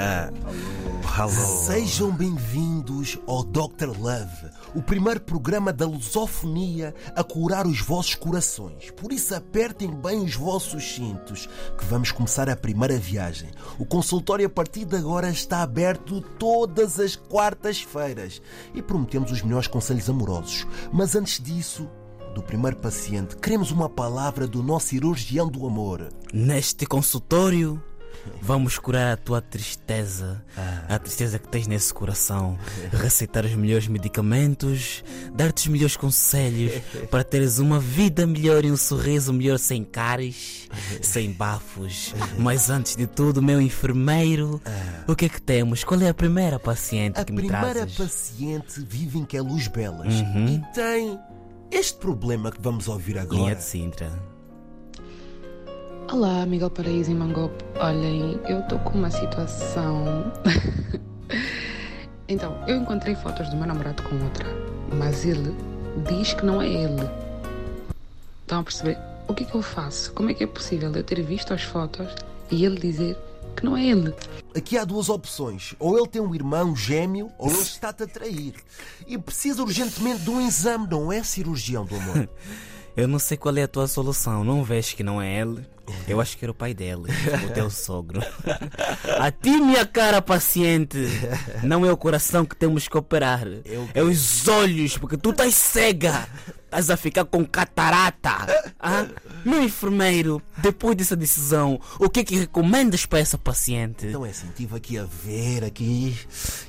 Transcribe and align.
Alô. 0.00 1.30
Sejam 1.66 2.10
bem-vindos 2.10 3.18
ao 3.26 3.44
Dr. 3.44 3.88
Love, 3.98 4.48
o 4.74 4.80
primeiro 4.80 5.20
programa 5.20 5.74
da 5.74 5.86
lusofonia 5.86 6.94
a 7.14 7.22
curar 7.22 7.66
os 7.66 7.82
vossos 7.82 8.14
corações. 8.14 8.90
Por 8.92 9.12
isso, 9.12 9.34
apertem 9.34 9.90
bem 9.90 10.24
os 10.24 10.34
vossos 10.34 10.82
cintos, 10.94 11.46
que 11.76 11.84
vamos 11.84 12.10
começar 12.12 12.48
a 12.48 12.56
primeira 12.56 12.96
viagem. 12.96 13.50
O 13.78 13.84
consultório 13.84 14.46
a 14.46 14.48
partir 14.48 14.86
de 14.86 14.96
agora 14.96 15.28
está 15.28 15.60
aberto 15.60 16.22
todas 16.38 16.98
as 16.98 17.14
quartas-feiras 17.14 18.40
e 18.74 18.80
prometemos 18.80 19.30
os 19.30 19.42
melhores 19.42 19.68
conselhos 19.68 20.08
amorosos. 20.08 20.66
Mas 20.90 21.14
antes 21.14 21.42
disso, 21.42 21.86
do 22.34 22.42
primeiro 22.42 22.78
paciente, 22.78 23.36
queremos 23.36 23.70
uma 23.70 23.90
palavra 23.90 24.46
do 24.46 24.62
nosso 24.62 24.88
cirurgião 24.88 25.48
do 25.48 25.66
amor. 25.66 26.08
Neste 26.32 26.86
consultório, 26.86 27.82
vamos 28.40 28.78
curar 28.78 29.12
a 29.12 29.16
tua 29.16 29.40
tristeza, 29.40 30.42
a 30.88 30.98
tristeza 30.98 31.38
que 31.38 31.48
tens 31.48 31.66
nesse 31.66 31.92
coração, 31.92 32.58
receitar 32.92 33.44
os 33.44 33.54
melhores 33.54 33.86
medicamentos, 33.88 35.02
dar-te 35.34 35.62
os 35.62 35.66
melhores 35.68 35.96
conselhos 35.96 36.72
para 37.10 37.24
teres 37.24 37.58
uma 37.58 37.78
vida 37.78 38.26
melhor 38.26 38.64
e 38.64 38.70
um 38.70 38.76
sorriso 38.76 39.32
melhor 39.32 39.58
sem 39.58 39.84
caries, 39.84 40.68
sem 41.02 41.32
bafos. 41.32 42.14
Mas 42.38 42.70
antes 42.70 42.96
de 42.96 43.06
tudo, 43.06 43.42
meu 43.42 43.60
enfermeiro, 43.60 44.60
o 45.06 45.14
que 45.14 45.26
é 45.26 45.28
que 45.28 45.40
temos? 45.40 45.84
Qual 45.84 46.00
é 46.00 46.08
a 46.08 46.14
primeira 46.14 46.58
paciente 46.58 47.18
A 47.18 47.24
que 47.24 47.32
me 47.32 47.42
primeira 47.42 47.74
trazes? 47.74 47.98
Uhum. 47.98 48.06
paciente 48.06 48.80
vive 48.80 49.18
em 49.18 49.24
que 49.24 49.36
é 49.36 49.40
Luz 49.42 49.68
Belas 49.68 50.12
e 50.12 50.62
tem 50.74 51.18
este 51.70 51.98
problema 51.98 52.50
que 52.50 52.60
vamos 52.60 52.88
ouvir 52.88 53.12
Linha 53.12 53.22
agora. 53.22 53.54
de 53.54 53.62
Sintra. 53.62 54.10
Olá, 56.12 56.44
Miguel 56.44 56.70
Paraíso 56.70 57.12
e 57.12 57.14
Mangope. 57.14 57.64
Olhem, 57.76 58.40
eu 58.48 58.58
estou 58.58 58.80
com 58.80 58.98
uma 58.98 59.12
situação. 59.12 60.32
então, 62.26 62.52
eu 62.66 62.78
encontrei 62.78 63.14
fotos 63.14 63.48
do 63.48 63.56
meu 63.56 63.64
namorado 63.64 64.02
com 64.02 64.20
outra, 64.24 64.44
mas 64.92 65.24
ele 65.24 65.54
diz 66.08 66.34
que 66.34 66.44
não 66.44 66.60
é 66.60 66.66
ele. 66.66 67.08
Estão 68.42 68.58
a 68.58 68.64
perceber? 68.64 68.98
O 69.28 69.34
que 69.34 69.44
é 69.44 69.46
que 69.46 69.54
eu 69.54 69.62
faço? 69.62 70.12
Como 70.12 70.28
é 70.28 70.34
que 70.34 70.42
é 70.42 70.48
possível 70.48 70.92
eu 70.92 71.04
ter 71.04 71.22
visto 71.22 71.54
as 71.54 71.62
fotos 71.62 72.12
e 72.50 72.64
ele 72.64 72.80
dizer 72.80 73.16
que 73.54 73.64
não 73.64 73.76
é 73.76 73.86
ele? 73.86 74.12
Aqui 74.52 74.76
há 74.76 74.84
duas 74.84 75.08
opções. 75.08 75.76
Ou 75.78 75.96
ele 75.96 76.08
tem 76.08 76.20
um 76.20 76.34
irmão 76.34 76.74
gêmeo, 76.74 77.30
ou 77.38 77.50
ele 77.50 77.60
está-te 77.60 78.02
a 78.02 78.06
trair. 78.08 78.54
E 79.06 79.16
precisa 79.16 79.62
urgentemente 79.62 80.22
de 80.22 80.30
um 80.30 80.44
exame, 80.44 80.88
não 80.90 81.12
é 81.12 81.22
cirurgião 81.22 81.84
do 81.84 81.94
amor. 81.94 82.28
Eu 82.96 83.08
não 83.08 83.18
sei 83.18 83.36
qual 83.36 83.56
é 83.56 83.62
a 83.62 83.68
tua 83.68 83.86
solução. 83.86 84.44
Não 84.44 84.62
vês 84.64 84.92
que 84.92 85.02
não 85.02 85.20
é 85.20 85.40
ele? 85.40 85.64
Eu 86.06 86.20
acho 86.20 86.36
que 86.36 86.44
era 86.44 86.52
o 86.52 86.54
pai 86.54 86.72
dele, 86.72 87.04
o 87.48 87.52
teu 87.52 87.68
sogro. 87.70 88.20
A 89.18 89.30
ti, 89.30 89.50
minha 89.50 89.84
cara 89.84 90.22
paciente, 90.22 90.98
não 91.64 91.84
é 91.84 91.92
o 91.92 91.96
coração 91.96 92.44
que 92.44 92.54
temos 92.54 92.86
que 92.86 92.96
operar. 92.96 93.44
É 93.92 94.02
os 94.02 94.46
olhos, 94.46 94.96
porque 94.96 95.16
tu 95.16 95.30
estás 95.30 95.54
cega. 95.54 96.28
Estás 96.70 96.88
a 96.88 96.96
ficar 96.96 97.24
com 97.24 97.44
catarata. 97.44 98.46
Ah? 98.78 99.04
Meu 99.44 99.60
enfermeiro, 99.60 100.40
depois 100.58 100.96
dessa 100.96 101.16
decisão, 101.16 101.80
o 101.98 102.08
que 102.08 102.20
é 102.20 102.24
que 102.24 102.36
recomendas 102.36 103.04
para 103.04 103.18
essa 103.18 103.36
paciente? 103.36 104.06
Então 104.06 104.24
é 104.24 104.30
assim, 104.30 104.46
estive 104.46 104.76
aqui 104.76 104.96
a 104.96 105.04
ver 105.04 105.64
aqui. 105.64 106.16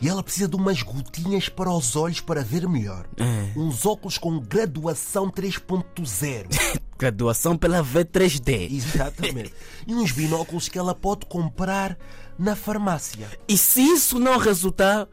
E 0.00 0.08
ela 0.08 0.22
precisa 0.22 0.48
de 0.48 0.56
umas 0.56 0.80
gotinhas 0.80 1.50
para 1.50 1.70
os 1.70 1.96
olhos 1.96 2.18
para 2.18 2.42
ver 2.42 2.66
melhor. 2.66 3.04
É. 3.18 3.52
Uns 3.54 3.84
óculos 3.84 4.16
com 4.16 4.40
graduação 4.40 5.30
3.0. 5.30 6.80
Graduação 6.98 7.54
pela 7.54 7.84
V3D. 7.84 8.72
Exatamente. 8.72 9.52
E 9.86 9.94
uns 9.94 10.12
binóculos 10.12 10.66
que 10.66 10.78
ela 10.78 10.94
pode 10.94 11.26
comprar 11.26 11.98
na 12.38 12.56
farmácia. 12.56 13.28
E 13.46 13.58
se 13.58 13.82
isso 13.82 14.18
não 14.18 14.38
resultar, 14.38 15.06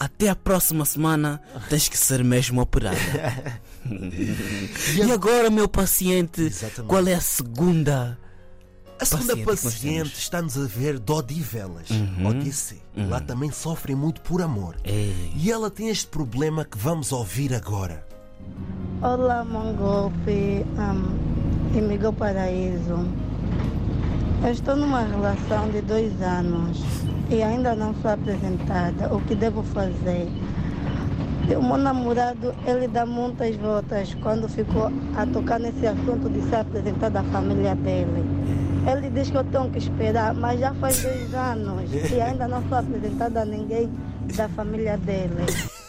até 0.00 0.30
a 0.30 0.34
próxima 0.34 0.86
semana 0.86 1.42
tens 1.68 1.86
que 1.86 1.98
ser 1.98 2.24
mesmo 2.24 2.62
operado. 2.62 2.96
e 4.96 5.12
agora, 5.12 5.50
meu 5.50 5.68
paciente, 5.68 6.40
Exatamente. 6.40 6.88
qual 6.88 7.06
é 7.06 7.12
a 7.12 7.20
segunda? 7.20 8.18
A 8.98 9.04
segunda 9.04 9.34
Paciente 9.34 9.62
paciente 9.62 10.18
está-nos 10.18 10.58
a 10.58 10.66
ver 10.66 10.98
de 10.98 11.10
Odivelas, 11.12 11.88
ODC. 12.22 12.80
Lá 13.08 13.20
também 13.20 13.50
sofrem 13.50 13.96
muito 13.96 14.20
por 14.20 14.42
amor. 14.42 14.76
Ei. 14.84 15.32
E 15.34 15.50
ela 15.50 15.70
tem 15.70 15.88
este 15.88 16.06
problema 16.06 16.66
que 16.66 16.76
vamos 16.76 17.10
ouvir 17.10 17.54
agora. 17.54 18.06
Olá, 19.00 19.42
Mangope 19.42 20.66
um, 20.76 21.80
Miguel 21.88 22.12
Paraíso. 22.12 23.08
Eu 24.42 24.52
estou 24.52 24.74
numa 24.74 25.02
relação 25.02 25.68
de 25.70 25.82
dois 25.82 26.20
anos 26.22 26.78
e 27.28 27.42
ainda 27.42 27.74
não 27.74 27.94
sou 27.96 28.10
apresentada. 28.10 29.14
O 29.14 29.20
que 29.20 29.34
devo 29.34 29.62
fazer? 29.62 30.28
O 31.56 31.62
meu 31.62 31.76
namorado, 31.76 32.54
ele 32.66 32.88
dá 32.88 33.04
muitas 33.04 33.54
voltas 33.56 34.14
quando 34.14 34.48
ficou 34.48 34.90
a 35.16 35.26
tocar 35.26 35.60
nesse 35.60 35.86
assunto 35.86 36.30
de 36.30 36.40
ser 36.48 36.56
apresentado 36.56 37.16
à 37.16 37.22
família 37.24 37.74
dele. 37.74 38.24
Ele 38.90 39.10
diz 39.10 39.30
que 39.30 39.36
eu 39.36 39.44
tenho 39.44 39.70
que 39.70 39.78
esperar, 39.78 40.32
mas 40.32 40.58
já 40.58 40.72
faz 40.74 41.02
dois 41.02 41.34
anos 41.34 41.90
e 41.92 42.20
ainda 42.20 42.48
não 42.48 42.66
sou 42.66 42.78
apresentada 42.78 43.42
a 43.42 43.44
ninguém 43.44 43.90
da 44.36 44.48
família 44.48 44.96
dele. 44.96 45.44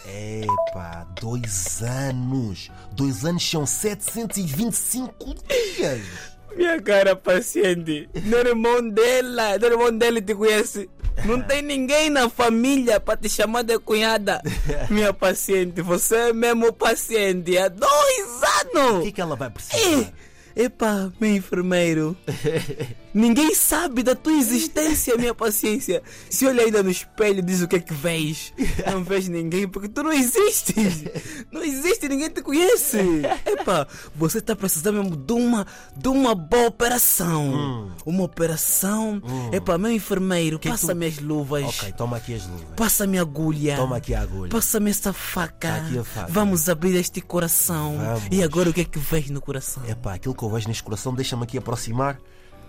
Epa, 0.06 1.06
dois 1.20 1.82
anos. 1.82 2.70
Dois 2.92 3.24
anos 3.24 3.48
são 3.48 3.64
725 3.64 5.14
dias. 5.48 6.31
Minha 6.56 6.80
cara 6.82 7.16
paciente, 7.16 8.08
meu 8.24 8.40
irmão 8.40 8.88
dela, 8.88 9.58
meu 9.58 9.70
irmão 9.72 9.96
dele 9.96 10.20
te 10.20 10.34
conhece. 10.34 10.88
Não 11.24 11.40
tem 11.42 11.60
ninguém 11.62 12.08
na 12.08 12.28
família 12.30 12.98
para 12.98 13.16
te 13.18 13.28
chamar 13.28 13.62
de 13.62 13.78
cunhada. 13.78 14.40
Minha 14.88 15.12
paciente, 15.12 15.82
você 15.82 16.16
é 16.16 16.32
mesmo 16.32 16.72
paciente 16.72 17.56
há 17.58 17.68
dois 17.68 18.40
O 18.74 18.78
anos. 18.78 19.02
que 19.02 19.08
é 19.08 19.12
que 19.12 19.20
ela 19.20 19.36
vai 19.36 19.50
precisar? 19.50 20.12
Epá, 20.56 21.10
meu 21.20 21.34
enfermeiro. 21.36 22.16
Ninguém 23.14 23.54
sabe 23.54 24.02
da 24.02 24.14
tua 24.14 24.32
existência, 24.32 25.16
minha 25.16 25.34
paciência. 25.34 26.02
Se 26.30 26.46
olha 26.46 26.64
ainda 26.64 26.82
no 26.82 26.90
espelho 26.90 27.40
e 27.40 27.42
diz 27.42 27.60
o 27.60 27.68
que 27.68 27.76
é 27.76 27.80
que 27.80 27.92
vês. 27.92 28.52
Não 28.90 29.04
vês 29.04 29.28
ninguém 29.28 29.68
porque 29.68 29.88
tu 29.88 30.02
não 30.02 30.12
existes. 30.12 31.04
Não 31.50 31.62
existe, 31.62 32.08
ninguém 32.08 32.30
te 32.30 32.40
conhece. 32.42 32.98
Epá, 33.44 33.86
você 34.14 34.38
está 34.38 34.56
precisando 34.56 35.02
mesmo 35.02 35.16
de 35.16 35.32
uma, 35.32 35.66
de 35.96 36.08
uma 36.08 36.34
boa 36.34 36.68
operação. 36.68 37.92
Uma 38.06 38.24
operação. 38.24 39.22
Epá, 39.52 39.76
meu 39.76 39.92
enfermeiro, 39.92 40.58
que 40.58 40.68
passa-me 40.68 41.06
as 41.06 41.18
luvas. 41.18 41.64
Ok, 41.64 41.92
toma 41.92 42.16
aqui 42.16 42.34
as 42.34 42.46
luvas. 42.46 42.66
Passa-me 42.76 43.18
a 43.18 43.22
agulha. 43.22 43.76
Toma 43.76 43.96
aqui 43.96 44.14
a 44.14 44.22
agulha. 44.22 44.50
Passa-me 44.50 44.90
essa 44.90 45.12
faca. 45.12 45.68
Tá 45.68 45.76
aqui 45.76 45.98
a 45.98 46.04
faca. 46.04 46.32
Vamos 46.32 46.68
abrir 46.68 46.94
este 46.96 47.20
coração. 47.20 47.96
Vamos. 47.98 48.22
E 48.30 48.42
agora 48.42 48.70
o 48.70 48.72
que 48.72 48.80
é 48.80 48.84
que 48.84 48.98
vês 48.98 49.28
no 49.28 49.40
coração? 49.40 49.82
Epá, 49.86 50.14
aquilo 50.14 50.34
que 50.34 50.42
eu 50.42 50.50
vejo 50.50 50.68
neste 50.68 50.82
coração 50.82 51.14
deixa-me 51.14 51.42
aqui 51.42 51.58
aproximar. 51.58 52.18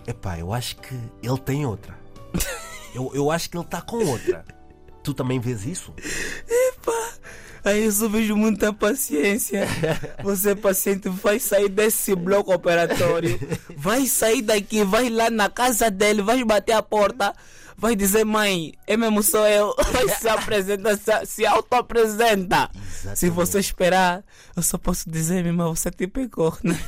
Epá, 0.06 0.38
eu 0.38 0.52
acho 0.52 0.76
que 0.76 0.94
ele 1.22 1.38
tem 1.38 1.66
outra. 1.66 1.98
Eu, 2.94 3.10
eu 3.12 3.28
acho 3.28 3.50
que 3.50 3.56
ele 3.56 3.64
está 3.64 3.80
com 3.80 3.96
outra. 4.06 4.44
Tu 5.02 5.12
também 5.12 5.40
vês 5.40 5.66
isso? 5.66 5.92
Aí 7.64 7.82
eu 7.84 7.92
só 7.92 8.08
vejo 8.08 8.36
muita 8.36 8.74
paciência. 8.74 9.66
Você, 10.22 10.54
paciente, 10.54 11.08
vai 11.08 11.40
sair 11.40 11.70
desse 11.70 12.14
bloco 12.14 12.52
operatório. 12.52 13.40
Vai 13.74 14.06
sair 14.06 14.42
daqui, 14.42 14.84
vai 14.84 15.08
lá 15.08 15.30
na 15.30 15.48
casa 15.48 15.90
dele, 15.90 16.20
vai 16.20 16.44
bater 16.44 16.72
a 16.72 16.82
porta. 16.82 17.34
Vai 17.76 17.96
dizer, 17.96 18.24
mãe, 18.24 18.74
é 18.86 18.96
mesmo 18.96 19.22
sou 19.22 19.44
eu. 19.48 19.74
Vai 19.90 20.08
se 20.08 20.28
apresentar, 20.28 20.96
se, 20.96 21.26
se 21.26 21.44
auto-apresenta. 21.44 22.70
Se 23.16 23.28
você 23.28 23.58
esperar, 23.58 24.22
eu 24.56 24.62
só 24.62 24.78
posso 24.78 25.10
dizer, 25.10 25.42
minha 25.42 25.48
irmã, 25.48 25.66
você 25.66 25.90
te 25.90 26.06
pegou, 26.06 26.56
né? 26.62 26.78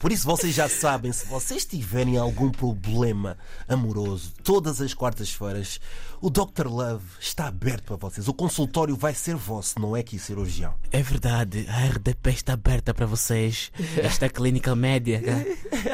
Por 0.00 0.10
isso 0.10 0.24
vocês 0.26 0.54
já 0.54 0.66
sabem, 0.66 1.12
se 1.12 1.26
vocês 1.26 1.66
tiverem 1.66 2.16
algum 2.16 2.50
problema 2.50 3.36
amoroso, 3.68 4.32
todas 4.42 4.80
as 4.80 4.94
quartas-feiras, 4.94 5.78
o 6.22 6.30
Dr. 6.30 6.66
Love 6.68 7.04
está 7.20 7.48
aberto 7.48 7.82
para 7.84 7.96
vocês. 7.96 8.26
O 8.26 8.32
consultório 8.32 8.96
vai 8.96 9.12
ser 9.12 9.36
vosso, 9.36 9.78
não 9.78 9.94
é 9.94 10.02
que 10.02 10.18
cirurgião. 10.18 10.72
É 10.90 11.02
verdade, 11.02 11.66
a 11.68 11.84
RDP 11.84 12.30
está 12.30 12.54
aberta 12.54 12.94
para 12.94 13.04
vocês. 13.04 13.70
Esta 14.02 14.26
clínica 14.30 14.74
médica, 14.74 15.44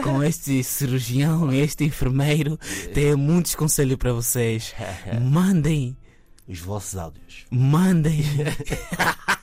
com 0.05 0.23
este 0.23 0.62
cirurgião 0.62 1.52
e 1.52 1.59
este 1.59 1.82
enfermeiro, 1.82 2.56
tem 2.94 3.17
muitos 3.17 3.56
conselhos 3.56 3.97
para 3.97 4.12
vocês. 4.12 4.73
Mandem, 5.20 5.97
Os 6.49 6.61
vossos 6.61 6.97
áudios. 6.97 7.44
mandem. 7.50 8.23